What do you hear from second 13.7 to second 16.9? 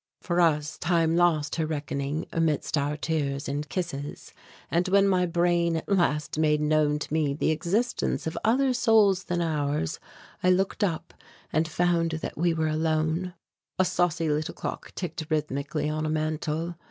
A saucy little clock ticked rhythmically on a mantel.